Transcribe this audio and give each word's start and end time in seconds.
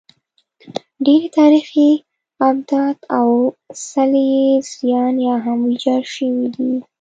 ډېری 1.05 1.29
تاریخي 1.39 1.89
ابدات 2.47 2.99
او 3.17 3.29
څلي 3.89 4.25
یې 4.43 4.47
زیان 4.71 5.13
یا 5.27 5.35
هم 5.45 5.59
ویجاړ 5.67 6.01
شوي 6.15 6.47
دي 6.55 6.71